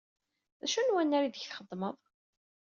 [0.59, 2.03] D acu n wannar ideg txeddmemt?